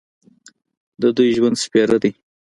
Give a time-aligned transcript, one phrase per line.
[1.01, 2.11] د دوی ژوند سپېره دی.